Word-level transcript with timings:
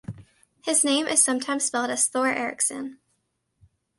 His 0.63 0.83
name 0.83 1.05
is 1.05 1.23
sometimes 1.23 1.65
spelled 1.65 1.91
as 1.91 2.07
Thor 2.07 2.25
Eriksson. 2.27 2.97